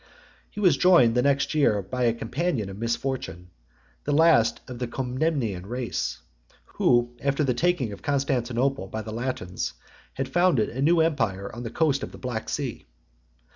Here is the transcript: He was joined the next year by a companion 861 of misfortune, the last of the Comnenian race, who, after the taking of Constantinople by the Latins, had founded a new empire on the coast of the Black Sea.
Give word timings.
He 0.49 0.59
was 0.59 0.77
joined 0.77 1.13
the 1.13 1.21
next 1.21 1.53
year 1.53 1.79
by 1.83 2.05
a 2.05 2.13
companion 2.15 2.69
861 2.69 2.69
of 2.71 2.79
misfortune, 2.79 3.49
the 4.05 4.11
last 4.11 4.59
of 4.67 4.79
the 4.79 4.87
Comnenian 4.87 5.67
race, 5.67 6.17
who, 6.65 7.15
after 7.23 7.43
the 7.43 7.53
taking 7.53 7.91
of 7.93 8.01
Constantinople 8.01 8.87
by 8.87 9.03
the 9.03 9.13
Latins, 9.13 9.73
had 10.15 10.27
founded 10.27 10.69
a 10.69 10.81
new 10.81 11.01
empire 11.01 11.53
on 11.55 11.61
the 11.61 11.69
coast 11.69 12.01
of 12.01 12.11
the 12.13 12.17
Black 12.17 12.49
Sea. 12.49 12.87